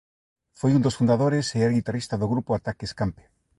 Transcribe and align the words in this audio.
Foi 0.59 0.71
un 0.73 0.83
dos 0.85 0.97
fundadores 0.99 1.45
e 1.57 1.59
é 1.67 1.73
guitarrista 1.77 2.15
do 2.21 2.31
grupo 2.33 2.51
Ataque 2.59 2.83
Escampe. 2.89 3.23